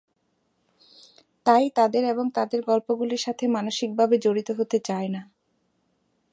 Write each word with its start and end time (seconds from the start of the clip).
তাই 1.45 1.69
তাদের 1.75 2.03
এবং 2.05 2.25
তাদের 2.31 2.59
গল্পগুলির 2.61 3.17
সাথে 3.17 3.45
মানসিকভাবে 3.47 4.15
জড়িত 4.17 4.49
হতে 4.51 4.77
চায় 4.79 5.09
না। 5.09 5.21